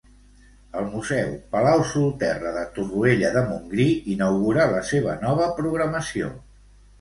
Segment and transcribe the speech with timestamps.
[0.79, 3.85] El museu Palau Solterra de Torroella de Montgrí
[4.15, 6.33] inaugura la seva nova programació.